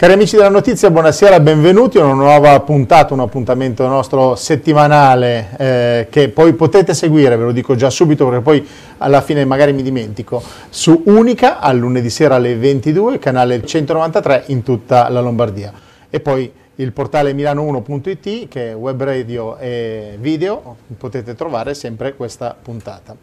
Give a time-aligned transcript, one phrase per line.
[0.00, 6.06] Cari amici della notizia, buonasera, benvenuti a una nuova puntata, un appuntamento nostro settimanale eh,
[6.08, 9.82] che poi potete seguire, ve lo dico già subito perché poi alla fine magari mi
[9.82, 15.70] dimentico, su Unica al lunedì sera alle 22, canale 193 in tutta la Lombardia.
[16.08, 22.56] E poi il portale milano1.it che è web radio e video, potete trovare sempre questa
[22.58, 23.14] puntata.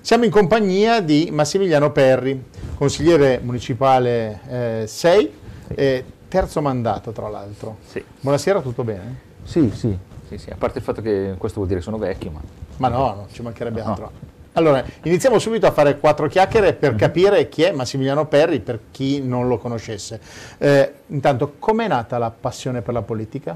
[0.00, 2.42] Siamo in compagnia di Massimiliano Perri,
[2.78, 5.32] consigliere municipale eh, 6
[5.74, 7.76] eh, terzo mandato, tra l'altro.
[7.84, 8.02] Sì.
[8.20, 9.18] Buonasera, tutto bene?
[9.42, 9.94] Sì, sì,
[10.28, 12.40] sì, sì, a parte il fatto che questo vuol dire che sono vecchio, ma...
[12.78, 14.10] Ma no, non ci mancherebbe no, altro.
[14.52, 16.98] Allora, iniziamo subito a fare quattro chiacchiere per mm-hmm.
[16.98, 20.18] capire chi è Massimiliano Perri, per chi non lo conoscesse.
[20.56, 23.54] Eh, intanto, com'è nata la passione per la politica?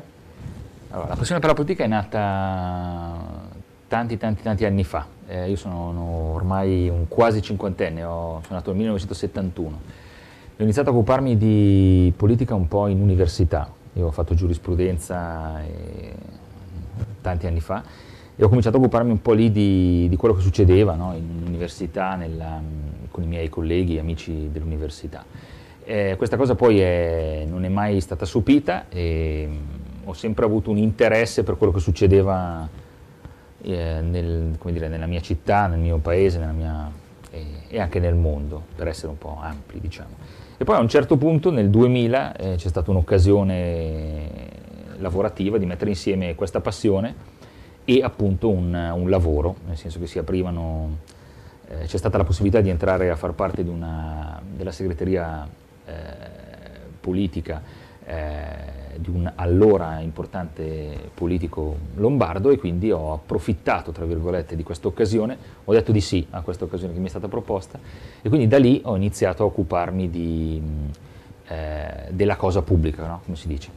[0.91, 3.15] Allora, la passione per la politica è nata
[3.89, 5.07] tanti, tanti, tanti anni fa.
[5.27, 10.05] Eh, io sono ormai un quasi cinquantenne, ho, sono nato nel 1971
[10.59, 13.71] ho iniziato a occuparmi di politica un po' in università.
[13.93, 16.15] Io ho fatto giurisprudenza e,
[17.21, 17.83] tanti anni fa
[18.35, 21.15] e ho cominciato a occuparmi un po' lì di, di quello che succedeva no?
[21.15, 22.59] in università, nella,
[23.11, 25.25] con i miei colleghi e amici dell'università.
[25.85, 29.49] Eh, questa cosa poi è, non è mai stata sopita e
[30.05, 32.67] ho sempre avuto un interesse per quello che succedeva
[33.61, 36.91] eh, nel, dire, nella mia città, nel mio paese mia,
[37.31, 40.46] eh, e anche nel mondo, per essere un po' ampli, diciamo.
[40.59, 44.55] E poi a un certo punto, nel 2000, eh, c'è stata un'occasione
[44.99, 47.15] lavorativa di mettere insieme questa passione
[47.85, 50.97] e appunto un, un lavoro, nel senso che si aprivano,
[51.69, 55.47] eh, c'è stata la possibilità di entrare a far parte una, della segreteria
[55.85, 55.93] eh,
[57.01, 57.61] politica
[58.09, 64.87] eh, di un allora importante politico lombardo e quindi ho approfittato, tra virgolette, di questa
[64.87, 67.79] occasione, ho detto di sì a questa occasione che mi è stata proposta
[68.23, 70.63] e quindi da lì ho iniziato a occuparmi di,
[71.49, 73.21] eh, della cosa pubblica, no?
[73.25, 73.71] come si dice.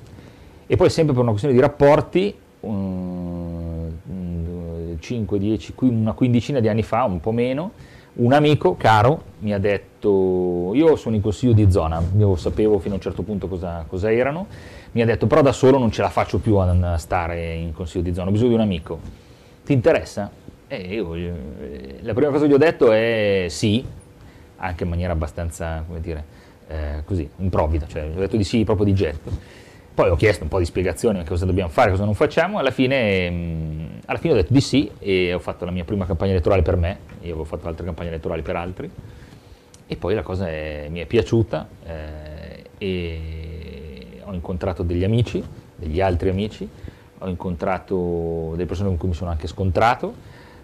[0.67, 3.91] E poi sempre per una questione di rapporti, um,
[4.99, 7.71] 5, 10, una quindicina di anni fa, un po' meno,
[8.19, 12.93] un amico caro mi ha detto, io sono in consiglio di zona, io sapevo fino
[12.93, 14.47] a un certo punto cosa, cosa erano,
[14.91, 18.03] mi ha detto però da solo non ce la faccio più a stare in consiglio
[18.03, 18.99] di zona, ho bisogno di un amico.
[19.63, 20.29] Ti interessa?
[20.67, 23.83] E io, eh, la prima cosa che gli ho detto è sì,
[24.57, 26.23] anche in maniera abbastanza, come dire,
[26.67, 29.31] eh, così, improvvida, cioè ho detto di sì proprio di getto.
[29.93, 33.29] Poi ho chiesto un po' di spiegazioni cosa dobbiamo fare, cosa non facciamo, alla fine,
[33.29, 36.31] mh, mm, alla fine ho detto di sì e ho fatto la mia prima campagna
[36.31, 38.89] elettorale per me, io avevo fatto altre campagne elettorali per altri,
[39.85, 45.43] e poi la cosa è, mi è piaciuta eh, e ho incontrato degli amici,
[45.75, 46.67] degli altri amici,
[47.19, 50.15] ho incontrato delle persone con cui mi sono anche scontrato,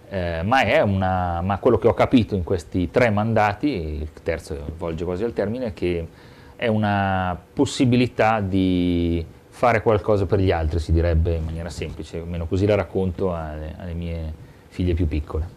[0.10, 5.06] eh, ma, una, ma, quello che ho capito in questi tre mandati, il terzo volge
[5.06, 6.08] quasi al termine, è che
[6.56, 9.24] è una possibilità di
[9.56, 13.74] fare qualcosa per gli altri, si direbbe in maniera semplice, almeno così la racconto alle,
[13.78, 14.34] alle mie
[14.68, 15.48] figlie più piccole.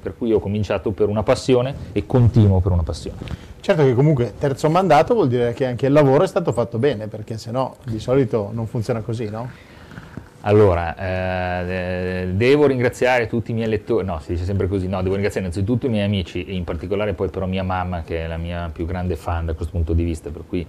[0.00, 3.16] Per cui ho cominciato per una passione e continuo per una passione.
[3.58, 7.08] Certo che comunque terzo mandato vuol dire che anche il lavoro è stato fatto bene,
[7.08, 9.50] perché se no di solito non funziona così, no?
[10.42, 10.94] Allora,
[11.64, 15.48] eh, devo ringraziare tutti i miei lettori, no, si dice sempre così, no, devo ringraziare
[15.48, 18.70] innanzitutto i miei amici e in particolare poi però mia mamma che è la mia
[18.72, 20.64] più grande fan da questo punto di vista, per cui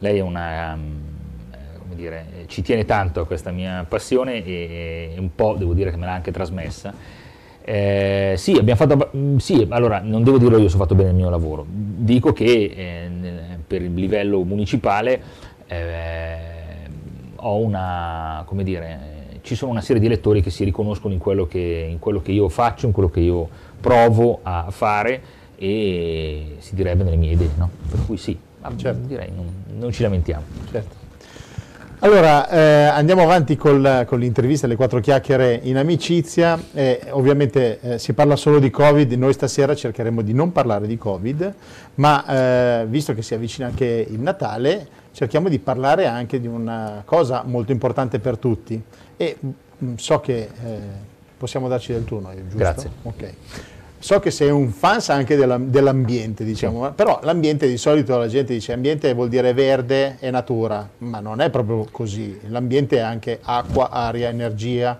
[0.00, 1.26] lei è una, um,
[1.94, 6.06] dire, ci tiene tanto a questa mia passione e, un po' devo dire che me
[6.06, 6.92] l'ha anche trasmessa
[7.70, 11.10] eh, sì, abbiamo fatto, mm, sì, allora non devo dirlo io se ho fatto bene
[11.10, 13.10] il mio lavoro, dico che eh,
[13.66, 15.20] per il livello municipale
[15.66, 16.36] eh,
[17.36, 21.46] ho una, come dire, ci sono una serie di elettori che si riconoscono in quello
[21.46, 23.46] che, in quello che io faccio, in quello che io
[23.78, 25.20] provo a fare
[25.56, 27.68] e si direbbe nelle mie idee, no?
[27.90, 28.34] per cui sì,
[28.76, 29.06] certo.
[29.06, 29.46] direi non,
[29.78, 30.44] non ci lamentiamo.
[30.70, 30.97] Certo.
[32.00, 36.56] Allora, eh, andiamo avanti col, con l'intervista, le quattro chiacchiere in amicizia.
[36.72, 40.96] Eh, ovviamente eh, si parla solo di Covid, noi stasera cercheremo di non parlare di
[40.96, 41.54] Covid,
[41.96, 47.02] ma eh, visto che si avvicina anche il Natale, cerchiamo di parlare anche di una
[47.04, 48.80] cosa molto importante per tutti.
[49.16, 49.48] E mh,
[49.84, 50.78] mm, so che eh,
[51.36, 52.56] possiamo darci del turno, giusto?
[52.56, 52.90] Grazie.
[53.02, 53.34] Okay.
[54.00, 56.92] So che sei un fan anche dell'ambiente, diciamo, sì.
[56.94, 61.40] però l'ambiente di solito la gente dice ambiente vuol dire verde e natura, ma non
[61.40, 62.38] è proprio così.
[62.46, 64.96] L'ambiente è anche acqua, aria, energia,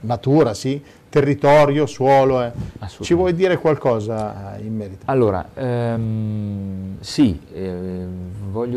[0.00, 2.42] natura, sì, territorio, suolo.
[2.42, 2.52] Eh.
[3.00, 5.04] Ci vuoi dire qualcosa in merito?
[5.04, 8.04] Allora, ehm, sì, eh,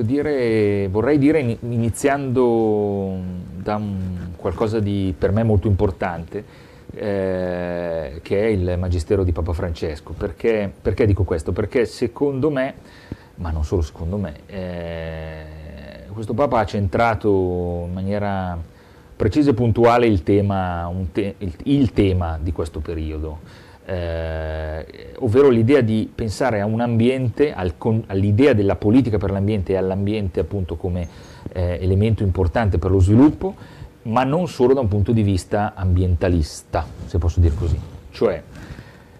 [0.01, 3.17] dire, vorrei dire iniziando
[3.55, 9.53] da un, qualcosa di per me molto importante eh, che è il Magistero di Papa
[9.53, 10.13] Francesco.
[10.13, 11.51] Perché, perché, dico questo?
[11.51, 12.73] Perché secondo me,
[13.35, 15.45] ma non solo secondo me, eh,
[16.11, 18.57] questo Papa ha centrato in maniera
[19.15, 23.39] precisa e puntuale il tema, te, il, il tema di questo periodo,
[23.85, 24.85] eh,
[25.19, 27.73] ovvero l'idea di pensare a un ambiente, al,
[28.07, 31.07] all'idea della politica per l'ambiente e all'ambiente appunto come
[31.51, 33.55] eh, elemento importante per lo sviluppo,
[34.03, 37.79] ma non solo da un punto di vista ambientalista, se posso dire così.
[38.11, 38.43] Cioè,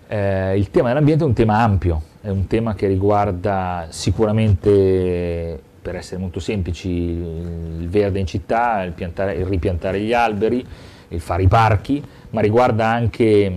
[0.08, 5.96] eh, il tema dell'ambiente è un tema ampio, è un tema che riguarda sicuramente, per
[5.96, 10.66] essere molto semplici, il verde in città, il, piantare, il ripiantare gli alberi,
[11.10, 13.52] il fare i parchi, ma riguarda anche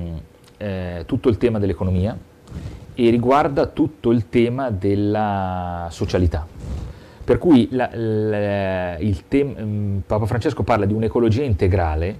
[0.56, 2.16] eh, tutto il tema dell'economia
[2.94, 6.46] e riguarda tutto il tema della socialità.
[7.26, 8.96] Per cui la, la,
[9.26, 12.18] tem- mm, Papa Francesco parla di un'ecologia integrale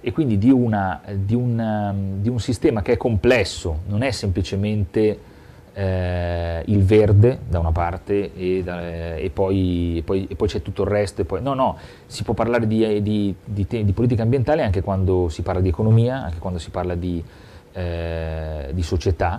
[0.00, 5.18] e quindi di, una, di, un, di, un, sistema che è complesso, non è semplicemente
[5.74, 10.62] eh, il verde da una parte e, da, e, poi, e, poi, e, poi, c'è
[10.62, 11.22] tutto il resto.
[11.26, 11.76] Poi, no, no,
[12.06, 16.58] si può parlare di, di, politica ambientale anche quando si parla di economia, anche quando
[16.58, 17.22] si parla di,
[17.74, 19.38] eh, società.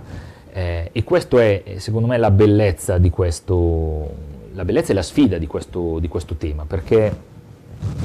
[0.52, 5.38] Eh, e questo è, secondo me, la bellezza di questo, la bellezza e la sfida
[5.38, 7.16] di questo, questo tema, perché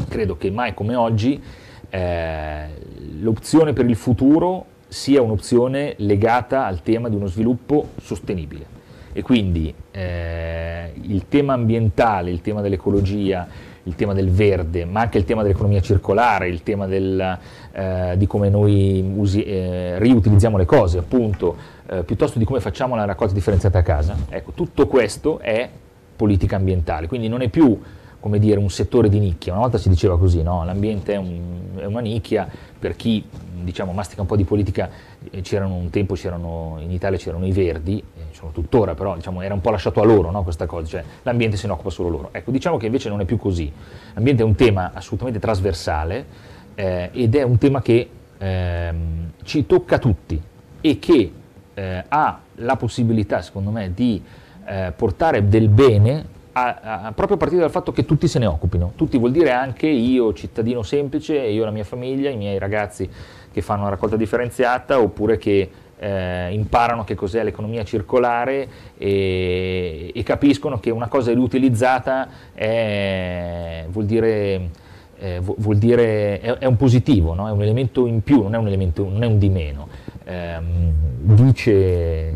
[0.08, 1.42] credo che mai come oggi
[1.90, 2.68] eh,
[3.22, 8.82] l'opzione per il futuro sia un'opzione legata al tema di uno sviluppo sostenibile.
[9.14, 13.48] E quindi eh, il tema ambientale, il tema dell'ecologia,
[13.86, 17.40] il tema del verde, ma anche il tema dell'economia circolare, il tema del,
[17.72, 21.56] eh, di come noi usi, eh, riutilizziamo le cose, appunto,
[21.88, 24.16] eh, piuttosto di come facciamo la raccolta differenziata a casa.
[24.30, 25.68] Ecco, tutto questo è
[26.16, 27.80] politica ambientale, quindi non è più
[28.24, 29.52] come dire, un settore di nicchia.
[29.52, 30.64] Una volta si diceva così, no?
[30.64, 32.48] l'ambiente è, un, è, una nicchia,
[32.80, 33.22] per chi
[33.64, 34.90] diciamo, mastica un po' di politica,
[35.30, 36.16] eh, c'erano un tempo,
[36.80, 40.06] in Italia c'erano i verdi, eh, sono tuttora, però diciamo, era un po' lasciato a
[40.06, 40.42] loro no?
[40.44, 42.30] questa cosa, cioè l'ambiente se ne occupa solo loro.
[42.32, 43.70] Ecco, diciamo che invece non è più così.
[44.14, 46.26] L'ambiente è un tema assolutamente trasversale
[46.76, 50.42] eh, ed è un tema che ehm, ci tocca tutti
[50.80, 51.34] e che
[51.74, 54.22] eh, ha la possibilità, secondo me, di
[54.66, 58.46] eh, portare del bene a, a, proprio a partire dal fatto che tutti se ne
[58.46, 58.94] occupino.
[58.96, 63.10] Tutti vuol dire anche io, cittadino semplice, io e la mia famiglia, i miei ragazzi
[63.52, 65.70] che fanno una raccolta differenziata oppure che
[66.00, 68.68] eh, imparano che cos'è l'economia circolare
[68.98, 74.70] e, e, capiscono che una cosa riutilizzata è, vuol dire,
[75.18, 77.48] eh, vuol dire è, è, un positivo, no?
[77.48, 79.88] è un elemento in più, non è un, elemento, non è un di meno.
[80.26, 80.58] Eh,
[81.20, 82.36] dice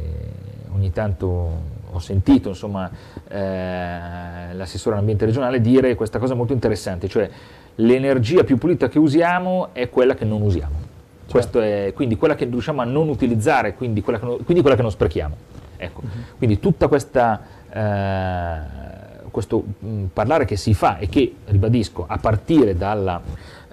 [0.73, 2.89] ogni tanto ho sentito insomma,
[3.27, 7.29] eh, l'assessore all'ambiente regionale dire questa cosa molto interessante, cioè
[7.75, 10.85] l'energia più pulita che usiamo è quella che non usiamo.
[11.27, 11.59] Certo.
[11.61, 14.81] È, quindi quella che riusciamo a non utilizzare, quindi quella che, non, quindi quella che
[14.81, 15.35] non sprechiamo.
[15.75, 16.01] Ecco.
[16.01, 16.38] Uh-huh.
[16.38, 22.17] Quindi tutta questa, eh, questo mh, mm, parlare che si fa e che, ribadisco, a
[22.17, 23.21] partire dalla,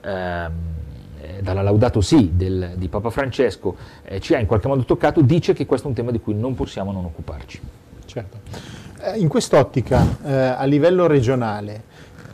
[0.03, 0.49] eh,
[1.41, 5.53] dalla Laudato Si del, di Papa Francesco eh, ci ha in qualche modo toccato, dice
[5.53, 7.61] che questo è un tema di cui non possiamo non occuparci.
[8.15, 8.39] Certo.
[9.01, 11.83] Eh, in quest'ottica, eh, a livello regionale,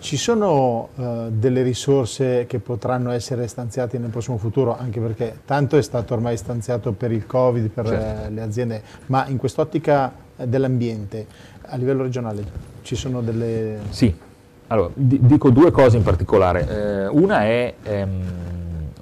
[0.00, 5.76] ci sono uh, delle risorse che potranno essere stanziate nel prossimo futuro, anche perché tanto
[5.76, 8.28] è stato ormai stanziato per il Covid, per certo.
[8.28, 11.26] uh, le aziende, ma in quest'ottica uh, dell'ambiente,
[11.62, 12.44] a livello regionale,
[12.82, 13.78] ci sono delle...
[13.90, 14.14] Sì,
[14.68, 16.68] allora, dico due cose in particolare.
[16.68, 18.22] Eh, una è ehm,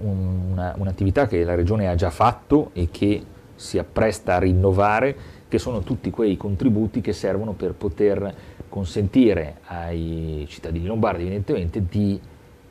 [0.00, 5.16] una, un'attività che la Regione ha già fatto e che si appresta a rinnovare,
[5.48, 8.34] che sono tutti quei contributi che servono per poter
[8.68, 12.20] consentire ai cittadini lombardi evidentemente di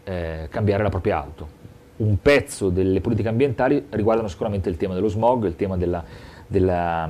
[0.04, 1.56] eh, cambiare la propria auto.
[1.98, 6.04] Un pezzo delle politiche ambientali riguardano sicuramente il tema dello smog, il tema della,
[6.46, 7.10] della,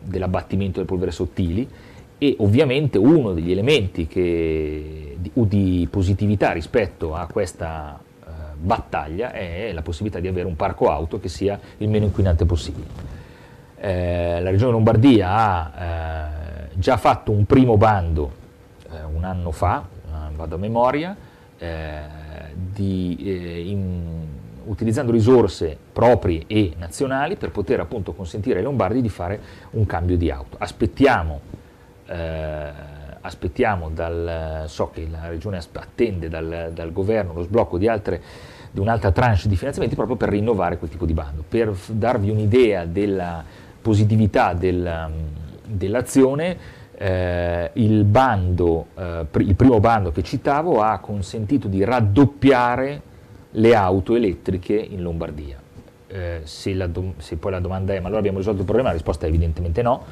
[0.00, 1.68] dell'abbattimento delle polvere sottili
[2.16, 8.28] e ovviamente uno degli elementi che, di, di, positività rispetto a questa eh,
[8.58, 13.20] battaglia è la possibilità di avere un parco auto che sia il meno inquinante possibile.
[13.84, 18.30] Eh, la Regione Lombardia ha eh, già fatto un primo bando
[18.88, 19.84] eh, un anno fa,
[20.36, 21.16] vado a memoria,
[21.58, 22.00] eh,
[22.54, 24.24] di, in,
[24.66, 30.16] utilizzando risorse proprie e nazionali per poter appunto consentire ai lombardi di fare un cambio
[30.16, 30.58] di auto.
[30.60, 31.40] Aspettiamo,
[33.20, 38.22] aspettiamo dal, so che la Regione attende dal, dal governo lo sblocco di altre
[38.70, 41.44] di un'altra tranche di finanziamenti proprio per rinnovare quel tipo di bando.
[41.46, 43.44] Per darvi un'idea della
[43.82, 45.12] positività del, um,
[45.66, 53.02] dell'azione, eh, il, bando, eh, il primo bando che citavo ha consentito di raddoppiare
[53.50, 55.60] le auto elettriche in Lombardia.
[56.06, 58.94] Eh, se, do- se, poi la domanda è ma allora abbiamo risolto il problema, la
[58.94, 60.04] risposta è evidentemente no,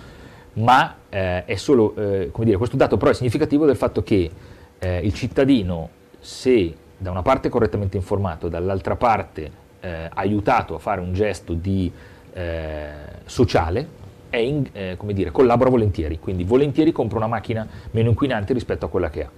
[0.55, 4.31] ma eh, è solo, eh, come dire, questo dato però è significativo del fatto che
[4.79, 9.69] eh, il cittadino, se da una parte correttamente informato, dall'altra parte
[10.12, 11.91] aiutato a fare un gesto di
[12.32, 12.92] eh,
[13.25, 13.99] sociale,
[14.30, 19.10] in, eh, dire, collabora volentieri, quindi volentieri compra una macchina meno inquinante rispetto a quella
[19.10, 19.30] che ha.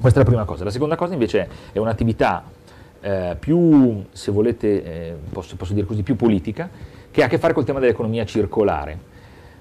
[0.00, 0.64] Questa è la prima cosa.
[0.64, 2.42] La seconda cosa invece è un'attività
[3.00, 6.68] eh, più, se volete, eh, posso, posso, dire così, più politica,
[7.10, 9.12] che ha a che fare col tema dell'economia circolare.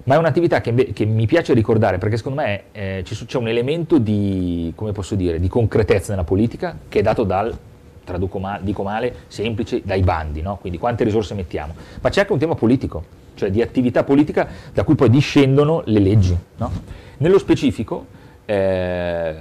[0.06, 4.00] Ma è un'attività che, che, mi piace ricordare perché secondo me eh, c'è un elemento
[4.00, 4.74] di,
[5.12, 7.58] dire, di, concretezza nella politica che è dato dal,
[8.04, 10.58] traduco male, dico male, semplice, dai bandi, no?
[10.58, 11.74] quindi quante risorse mettiamo.
[12.02, 13.04] Ma c'è anche un tema politico,
[13.36, 16.38] cioè di attività politica da cui poi discendono le leggi.
[16.58, 16.72] No?
[17.18, 18.06] Nello specifico,
[18.46, 19.34] eh,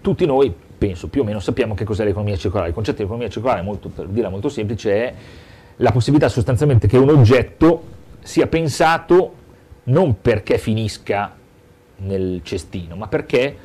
[0.00, 2.68] tutti noi, penso più o meno, sappiamo che cos'è l'economia circolare.
[2.68, 5.14] Il concetto di economia circolare, molto, per dirla molto semplice, è
[5.76, 9.34] la possibilità sostanzialmente che un oggetto sia pensato
[9.84, 11.34] non perché finisca
[11.98, 13.56] nel cestino, ma perché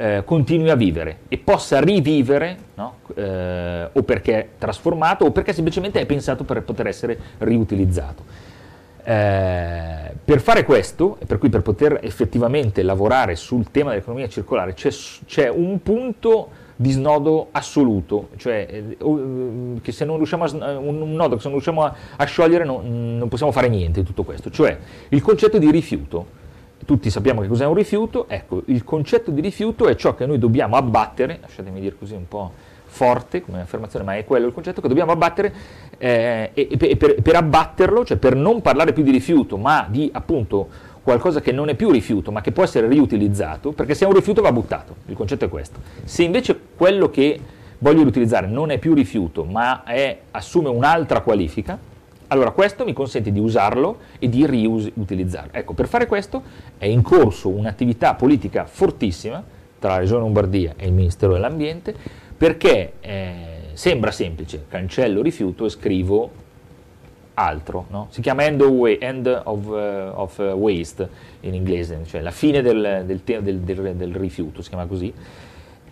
[0.00, 2.94] eh, continui a vivere e possa rivivere, no?
[3.14, 8.24] eh, o perché è trasformato, o perché semplicemente è pensato per poter essere riutilizzato.
[9.02, 14.90] Eh, per fare questo, per cui per poter effettivamente lavorare sul tema dell'economia circolare, c'è,
[15.26, 21.12] c'è un punto di snodo assoluto, cioè eh, eh, che se non riusciamo a, un
[21.12, 24.22] nodo che se non riusciamo a, a sciogliere no, non possiamo fare niente di tutto
[24.22, 24.78] questo, cioè
[25.10, 26.38] il concetto di rifiuto.
[26.90, 30.40] Tutti sappiamo che cos'è un rifiuto, ecco, il concetto di rifiuto è ciò che noi
[30.40, 32.50] dobbiamo abbattere, lasciatemi dire così un po'
[32.82, 35.54] forte come affermazione, ma è quello il concetto che dobbiamo abbattere
[35.98, 40.10] eh, e, e per, per abbatterlo, cioè per non parlare più di rifiuto, ma di
[40.12, 40.66] appunto
[41.00, 44.14] qualcosa che non è più rifiuto ma che può essere riutilizzato, perché se è un
[44.14, 45.78] rifiuto va buttato, il concetto è questo.
[46.02, 47.38] Se invece quello che
[47.78, 51.78] voglio riutilizzare non è più rifiuto ma è, assume un'altra qualifica,
[52.32, 55.50] allora questo mi consente di usarlo e di riutilizzarlo.
[55.52, 56.42] Ecco, per fare questo
[56.78, 59.42] è in corso un'attività politica fortissima
[59.78, 61.94] tra la Regione Lombardia e il Ministero dell'Ambiente,
[62.36, 63.34] perché eh,
[63.72, 66.30] sembra semplice, cancello rifiuto e scrivo
[67.34, 68.06] altro, no?
[68.10, 71.08] si chiama end, of, way, end of, uh, of waste
[71.40, 75.12] in inglese, cioè la fine del, del, del, del rifiuto, si chiama così,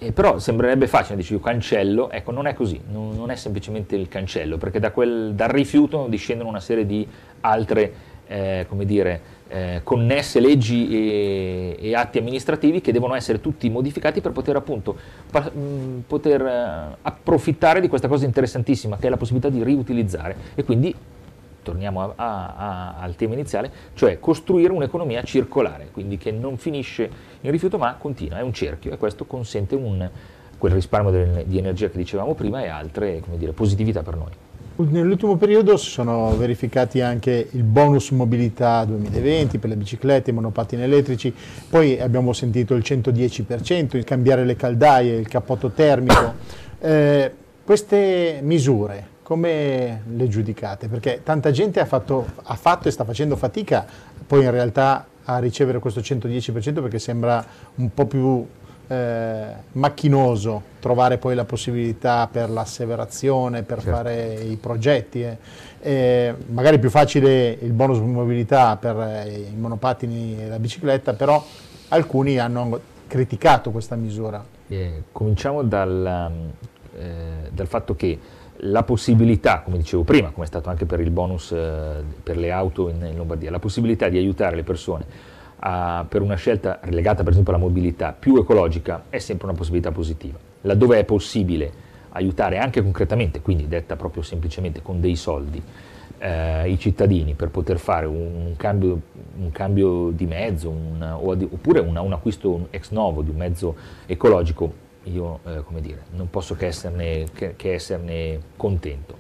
[0.01, 3.97] eh, però sembrerebbe facile, dici io cancello, ecco non è così, non, non è semplicemente
[3.97, 7.07] il cancello, perché da quel, dal rifiuto discendono una serie di
[7.41, 7.93] altre,
[8.29, 14.21] eh, come dire, eh, connesse leggi e, e, atti amministrativi che devono essere tutti modificati
[14.21, 14.97] per poter appunto
[15.31, 20.37] pa, mh, poter, uh, approfittare di questa cosa interessantissima che è la possibilità di riutilizzare
[20.55, 20.95] e quindi
[21.69, 27.11] torniamo a, a, a, al tema iniziale, cioè costruire un'economia circolare, quindi che non finisce
[27.43, 30.09] in rifiuto ma continua, è un cerchio e questo consente un,
[30.57, 34.31] quel risparmio di energia che dicevamo prima e altre dire, positività per noi.
[34.77, 40.83] Nell'ultimo periodo si sono verificati anche il bonus mobilità 2020 per le biciclette, i monopattini
[40.83, 41.35] elettrici,
[41.69, 46.33] poi abbiamo sentito il 110%, il cambiare le caldaie, il cappotto termico.
[46.79, 47.33] Eh,
[47.65, 50.89] queste misure come le giudicate?
[50.89, 53.85] Perché tanta gente ha fatto, ha fatto, e sta facendo fatica
[54.27, 57.45] poi in realtà a ricevere questo 110% perché sembra
[57.75, 58.47] un po' più
[58.87, 63.97] eh, macchinoso trovare poi la possibilità per l'asseverazione, per certo.
[63.97, 65.23] fare i progetti.
[65.23, 65.37] Eh.
[65.83, 71.13] Eh, magari è più facile il bonus mobilità per eh, i monopattini e la bicicletta,
[71.13, 71.45] però
[71.89, 74.43] alcuni hanno criticato questa misura.
[74.69, 76.31] Eh, cominciamo dal,
[76.99, 78.19] eh, dal fatto che
[78.63, 82.51] la possibilità, come dicevo prima, come è stato anche per il bonus eh, per le
[82.51, 85.05] auto in, in, Lombardia, la possibilità di aiutare le persone
[85.61, 89.93] a, per una scelta legata per esempio alla mobilità più ecologica è sempre una possibilità
[89.93, 90.39] positiva.
[90.63, 95.63] Laddove è possibile aiutare anche concretamente, quindi detta proprio semplicemente con dei soldi,
[96.19, 99.01] eh, i cittadini per poter fare un, un, cambio,
[99.39, 104.87] un cambio, di mezzo un, oppure un, un acquisto ex novo di un mezzo ecologico
[105.13, 109.17] io eh, come dire, non posso che esserne, che, che esserne contento.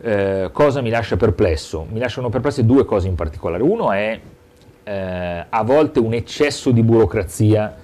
[0.00, 1.86] Eh, cosa mi lascia perplesso?
[1.90, 3.62] Mi lasciano perplesse due cose in particolare.
[3.62, 4.20] Uno è
[4.84, 7.76] eh, a volte un eccesso di burocrazia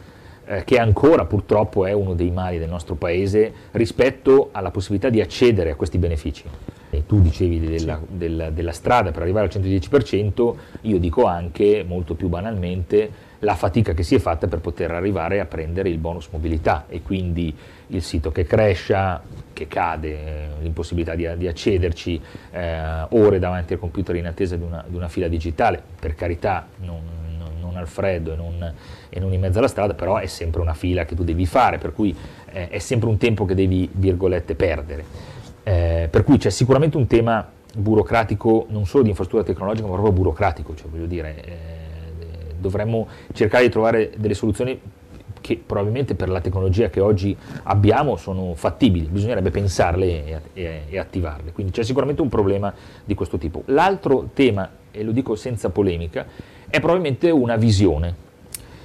[0.46, 5.20] eh, che ancora purtroppo è uno dei mali del nostro paese rispetto alla possibilità di
[5.20, 6.44] accedere a questi benefici.
[6.90, 8.16] E tu dicevi della, sì.
[8.16, 13.10] della, della strada per arrivare al 110%, io dico anche molto più banalmente
[13.44, 17.02] la fatica che si è fatta per poter arrivare a prendere il bonus mobilità e
[17.02, 17.54] quindi
[17.88, 19.20] il sito che cresce,
[19.52, 22.20] che cade, eh, l'impossibilità di, di accederci,
[22.50, 26.66] eh, ore davanti al computer in attesa di una, di una fila digitale, per carità
[26.78, 27.02] non,
[27.60, 28.74] non, al freddo e non,
[29.08, 31.78] e non, in mezzo alla strada, però è sempre una fila che tu devi fare,
[31.78, 32.16] per cui
[32.50, 35.04] eh, è sempre un tempo che devi, virgolette, perdere.
[35.62, 37.46] Eh, per cui c'è sicuramente un tema
[37.76, 41.83] burocratico, non solo di infrastruttura tecnologica, ma proprio burocratico, cioè voglio dire eh,
[42.64, 44.80] dovremmo cercare di trovare delle soluzioni
[45.40, 50.99] che probabilmente per la tecnologia che oggi abbiamo sono fattibili, bisognerebbe pensarle e, e, e
[50.99, 52.73] attivarle, quindi c'è sicuramente un problema
[53.04, 53.62] di questo tipo.
[53.66, 56.26] L'altro tema, e lo dico senza polemica,
[56.66, 58.23] è probabilmente una visione.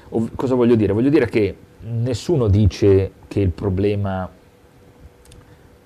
[0.09, 0.91] O, cosa voglio dire?
[0.91, 4.29] Voglio dire che nessuno dice che il problema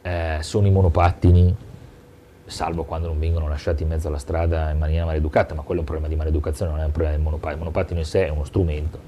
[0.01, 1.55] eh, sono i monopattini,
[2.45, 5.83] salvo quando non vengono lasciati in mezzo alla strada in maniera maleducata, ma quello è
[5.83, 7.53] un problema di maleducazione, non è un problema del monopattino.
[7.53, 8.99] Il monopattino in sé è uno strumento.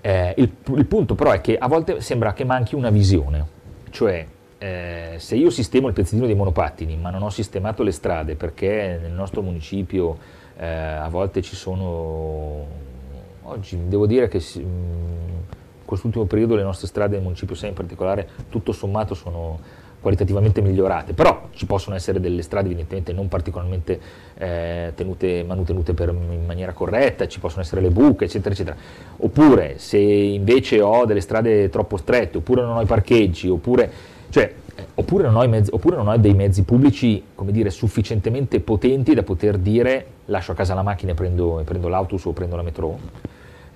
[0.00, 3.46] Eh, il, il, punto però è che a volte sembra che manchi una visione,
[3.90, 4.26] cioè
[4.62, 8.98] eh, se io sistemo il pezzettino dei monopattini ma non ho sistemato le strade perché
[9.00, 10.18] nel nostro municipio
[10.58, 12.66] eh, a volte ci sono,
[13.42, 15.44] oggi devo dire che in
[15.84, 19.58] quest'ultimo periodo le nostre strade nel municipio 6 in particolare tutto sommato sono
[20.00, 24.00] qualitativamente migliorate, però ci possono essere delle strade evidentemente non particolarmente
[24.38, 28.76] eh, tenute, manutenute per, in maniera corretta, ci possono essere le buche, eccetera, eccetera.
[29.18, 33.90] Oppure se invece ho delle strade troppo strette, oppure non ho i parcheggi, oppure,
[34.30, 39.14] cioè, eh, oppure, non, ho mezzi, oppure non ho dei mezzi pubblici dire, sufficientemente potenti
[39.14, 42.62] da poter dire lascio a casa la macchina e prendo, prendo l'autobus o prendo la
[42.62, 42.98] metro,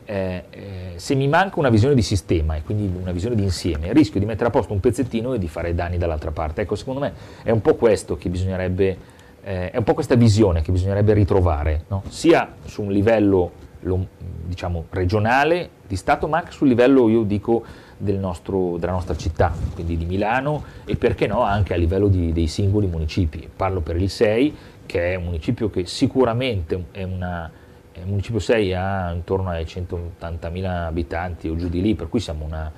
[0.05, 3.93] eh, eh, se mi manca una visione di sistema e quindi una visione di insieme,
[3.93, 6.63] rischio di mettere a posto un pezzettino e di fare danni dall'altra parte.
[6.63, 8.97] Ecco, secondo me è un po' questo che bisognerebbe,
[9.43, 12.03] eh, è un po' questa visione che bisognerebbe ritrovare, no?
[12.09, 14.07] sia su un livello lo,
[14.47, 17.65] diciamo, regionale di Stato, ma anche sul livello, io dico,
[17.97, 22.33] del nostro, della nostra città, quindi di Milano e perché no anche a livello di,
[22.33, 23.49] dei singoli municipi.
[23.55, 24.57] Parlo per il 6,
[24.87, 27.51] che è un municipio che sicuramente è una
[27.97, 32.45] il municipio 6 ha intorno ai 180.000 abitanti o giù di lì, per cui siamo
[32.45, 32.71] una,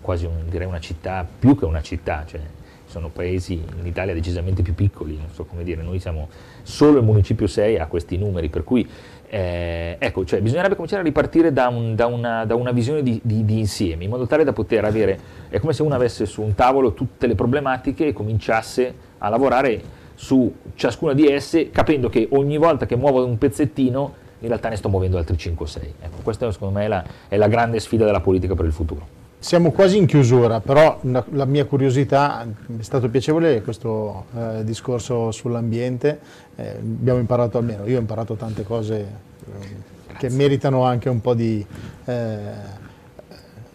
[0.00, 2.40] quasi un, una città, più che una città, cioè
[2.86, 6.28] sono paesi in Italia decisamente più piccoli, non so come dire, noi siamo,
[6.62, 8.88] solo il municipio 6 ha questi numeri, per cui
[9.28, 13.20] eh, ecco, cioè, bisognerebbe cominciare a ripartire da, un, da, una, da una, visione di,
[13.22, 16.42] di, di, insieme, in modo tale da poter avere, è come se uno avesse su
[16.42, 22.26] un tavolo tutte le problematiche e cominciasse a lavorare su ciascuna di esse, capendo che
[22.32, 25.76] ogni volta che muovo un pezzettino in realtà ne sto muovendo altri 5-6.
[26.00, 29.24] Ecco, questa secondo me è la, è la, grande sfida della politica per il futuro.
[29.38, 32.44] Siamo quasi in chiusura, però la, la mia curiosità,
[32.78, 36.18] è stato piacevole questo eh, discorso sull'ambiente,
[36.56, 41.34] eh, abbiamo imparato almeno, io ho imparato tante cose eh, che meritano anche un po'
[41.34, 41.64] di
[42.06, 42.38] eh,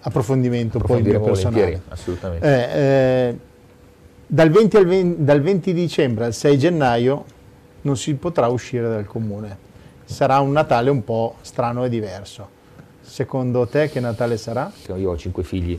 [0.01, 1.81] approfondimento poi personale.
[1.87, 3.49] Assolutamente.
[4.33, 7.25] Dal 20, 20, dal 20 dicembre al 6 gennaio
[7.81, 9.57] non si potrà uscire dal comune.
[10.05, 12.47] Sarà un Natale un po' strano e diverso.
[13.01, 14.71] Secondo te che Natale sarà?
[14.95, 15.77] Io ho cinque figli,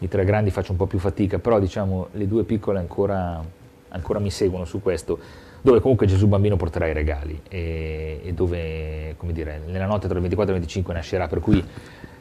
[0.00, 3.42] i tre grandi faccio un po' più fatica, però diciamo le due piccole ancora,
[3.88, 5.18] ancora mi seguono su questo,
[5.62, 10.16] dove comunque Gesù Bambino porterà i regali e, e dove, come dire, nella notte tra
[10.16, 11.64] il 24 e il 25 nascerà, per cui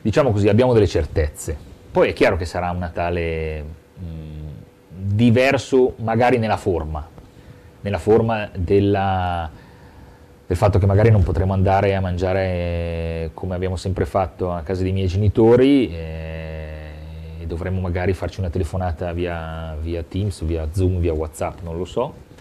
[0.02, 1.58] diciamo così abbiamo delle certezze.
[1.92, 3.66] Poi è chiaro che sarà un Natale...
[4.00, 4.43] Mh,
[5.04, 7.06] diverso magari nella forma,
[7.82, 9.50] nella forma della,
[10.46, 14.84] del fatto che magari non potremo andare a mangiare come abbiamo sempre fatto a casa
[14.84, 16.78] dei miei genitori eh,
[17.42, 21.86] e dovremmo magari farci una telefonata via, via, Teams, via Zoom, via Whatsapp, non lo
[21.86, 22.32] so.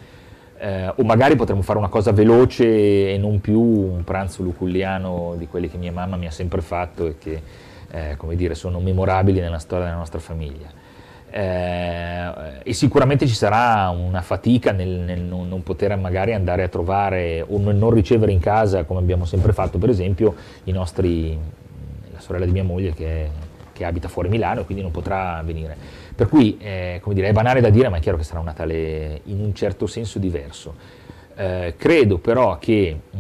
[0.59, 5.49] Eh, o magari potremmo fare una cosa veloce e non più un pranzo luculliano di
[5.49, 7.43] quelli che mia mamma mi ha sempre fatto e che
[7.91, 10.81] eh, come dire, sono memorabili nella storia della nostra famiglia
[11.35, 16.69] eh, e sicuramente ci sarà una fatica nel, nel non, non, poter magari andare a
[16.69, 21.39] trovare o non ricevere in casa, come abbiamo sempre fatto, per esempio, nostri,
[22.13, 23.31] la sorella di mia moglie che,
[23.73, 25.75] che abita fuori Milano e quindi non potrà venire.
[26.15, 29.23] Per cui eh, dire, è banale da dire, ma è chiaro che sarà un Natale
[29.25, 30.75] in un certo senso diverso.
[31.35, 33.19] Eh, credo però che mh,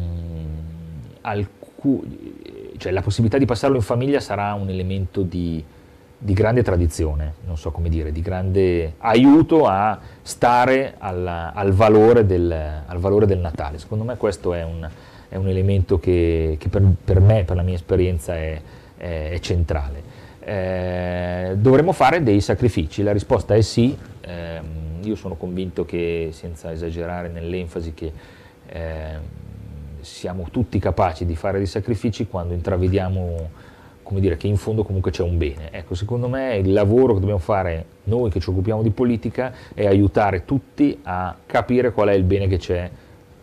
[1.22, 2.04] alcu-
[2.76, 5.64] cioè, la possibilità di passarlo in famiglia sarà un elemento di,
[6.24, 12.24] di grande tradizione, non so come dire, di grande aiuto a stare al, al, valore,
[12.24, 12.52] del,
[12.86, 13.78] al valore, del, Natale.
[13.78, 14.88] Secondo me questo è un,
[15.28, 18.60] è un elemento che, che per, per, me, per la mia esperienza, è,
[18.96, 20.20] è, è centrale.
[20.38, 24.60] Eh, dovremmo fare dei sacrifici, la risposta è sì, eh,
[25.00, 28.12] io sono convinto che, senza esagerare nell'enfasi, che
[28.68, 29.40] eh,
[30.00, 33.50] siamo tutti capaci di fare dei sacrifici quando intravediamo
[34.12, 35.70] come dire, che in fondo comunque c'è un bene.
[35.70, 39.86] Ecco, secondo me il lavoro che dobbiamo fare noi che ci occupiamo di politica è
[39.86, 42.90] aiutare tutti a capire qual è il bene che c'è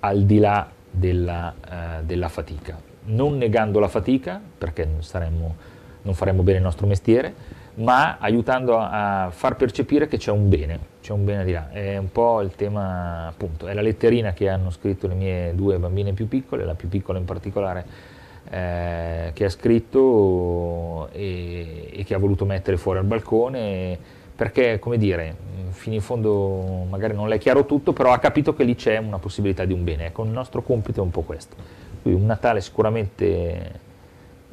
[0.01, 5.55] al di là della, uh, della fatica, non negando la fatica, perché saremmo,
[6.03, 10.79] non faremmo bene il nostro mestiere, ma aiutando a far percepire che c'è un bene,
[11.01, 11.71] c'è un bene di là.
[11.71, 15.79] È un po' il tema, appunto, è la letterina che hanno scritto le mie due
[15.79, 18.17] bambine più piccole, la più piccola in particolare
[18.50, 23.98] eh, che ha scritto e, e, che ha voluto mettere fuori al balcone
[24.36, 25.36] perché, come dire,
[25.72, 28.98] fino in fondo magari non le è chiaro tutto, però ha capito che lì c'è
[28.98, 30.06] una possibilità di un bene.
[30.06, 31.56] Ecco, il nostro compito è un po' questo.
[32.02, 33.80] Quindi un Natale sicuramente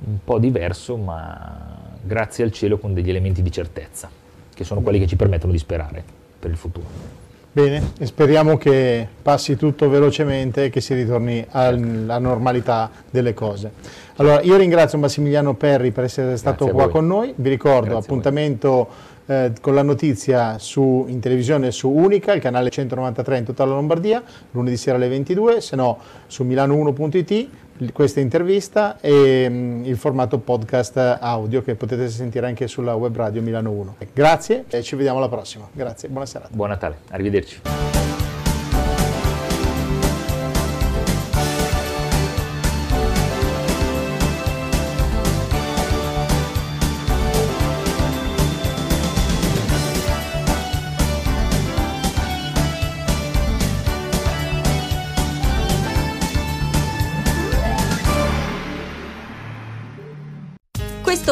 [0.04, 4.10] un po' diverso, ma grazie al cielo con degli elementi di certezza,
[4.52, 6.02] che sono quelli che ci permettono di sperare
[6.38, 7.25] per il futuro.
[7.56, 13.72] Bene, e speriamo che passi tutto velocemente e che si ritorni alla normalità delle cose.
[14.16, 18.88] Allora, io ringrazio Massimiliano Perri per essere stato qua con noi, vi ricordo Grazie appuntamento
[19.24, 23.72] eh, con la notizia su, in televisione su Unica, il canale 193 in tutta la
[23.72, 27.48] Lombardia, lunedì sera alle 22, se no su milano1.it
[27.92, 33.42] questa intervista e mm, il formato podcast audio che potete sentire anche sulla web radio
[33.42, 33.96] Milano 1.
[34.12, 35.68] Grazie e ci vediamo alla prossima.
[35.72, 36.50] Grazie, buona serata.
[36.54, 37.95] Buon Natale, arrivederci.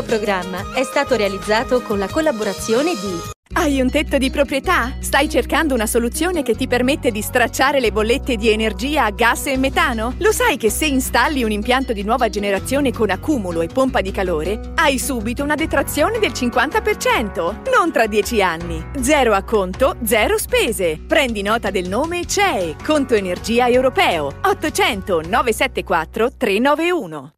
[0.02, 4.96] Programma è stato realizzato con la collaborazione di hai un tetto di proprietà?
[4.98, 9.46] Stai cercando una soluzione che ti permette di stracciare le bollette di energia a gas
[9.46, 10.14] e metano?
[10.18, 14.10] Lo sai che se installi un impianto di nuova generazione con accumulo e pompa di
[14.10, 17.70] calore, hai subito una detrazione del 50%?
[17.70, 18.84] Non tra 10 anni.
[19.00, 20.98] Zero a conto, zero spese.
[21.06, 24.32] Prendi nota del nome CEE, Conto Energia Europeo.
[24.42, 27.34] 800 974 391.